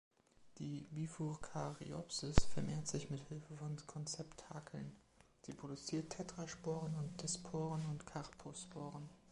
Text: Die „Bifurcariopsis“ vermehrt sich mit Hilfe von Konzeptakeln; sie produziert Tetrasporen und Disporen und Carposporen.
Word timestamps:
Die 0.57 0.87
„Bifurcariopsis“ 0.89 2.35
vermehrt 2.51 2.87
sich 2.87 3.11
mit 3.11 3.21
Hilfe 3.27 3.55
von 3.59 3.75
Konzeptakeln; 3.85 4.95
sie 5.43 5.53
produziert 5.53 6.09
Tetrasporen 6.09 6.95
und 6.95 7.21
Disporen 7.21 7.85
und 7.85 8.03
Carposporen. 8.07 9.07